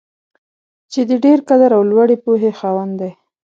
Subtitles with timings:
[0.91, 3.11] چې د ډېر قدر او لوړې پوهې خاوند دی.